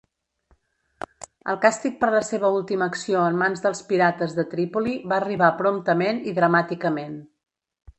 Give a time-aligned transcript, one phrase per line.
[1.53, 5.55] El càstig per la seva última acció en mans dels pirates de Tripoli va arribar
[5.65, 7.19] promptament i dramàticament.